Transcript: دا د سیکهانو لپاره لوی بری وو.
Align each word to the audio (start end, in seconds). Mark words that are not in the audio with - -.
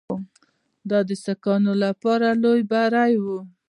دا 0.89 0.99
د 1.09 1.11
سیکهانو 1.23 1.73
لپاره 1.83 2.27
لوی 2.43 2.61
بری 2.71 3.13
وو. 3.23 3.39